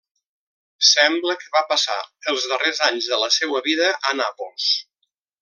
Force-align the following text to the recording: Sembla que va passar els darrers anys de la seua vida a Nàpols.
Sembla 0.87 1.35
que 1.41 1.51
va 1.55 1.61
passar 1.73 1.97
els 2.33 2.47
darrers 2.53 2.81
anys 2.87 3.11
de 3.13 3.21
la 3.25 3.29
seua 3.37 3.63
vida 3.69 3.93
a 4.11 4.15
Nàpols. 4.23 4.73